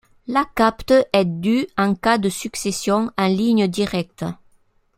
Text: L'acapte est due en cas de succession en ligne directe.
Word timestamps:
L'acapte 0.25 0.95
est 1.13 1.25
due 1.25 1.67
en 1.77 1.93
cas 1.93 2.17
de 2.17 2.27
succession 2.27 3.11
en 3.19 3.27
ligne 3.27 3.67
directe. 3.67 4.23